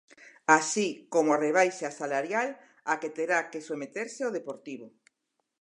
[0.57, 2.49] Así como a rebaixa salarial
[2.91, 4.87] á que terá que someterse o Deportivo.